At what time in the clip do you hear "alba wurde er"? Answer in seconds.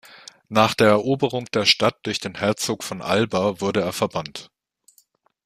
3.03-3.93